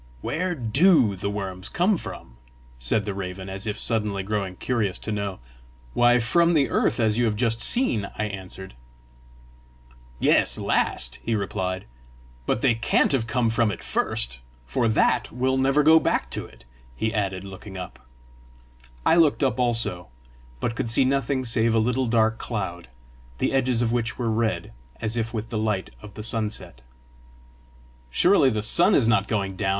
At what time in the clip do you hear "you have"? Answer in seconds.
7.19-7.35